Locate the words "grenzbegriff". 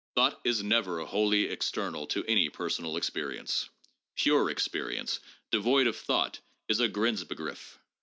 6.89-7.77